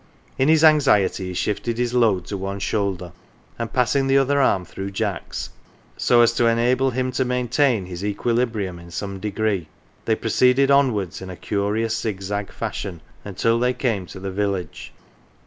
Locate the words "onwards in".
10.71-11.29